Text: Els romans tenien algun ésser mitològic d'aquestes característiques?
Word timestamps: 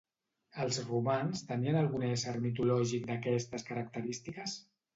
Els 0.63 0.79
romans 0.85 1.43
tenien 1.51 1.77
algun 1.83 2.07
ésser 2.09 2.35
mitològic 2.47 3.07
d'aquestes 3.13 3.69
característiques? 3.71 4.61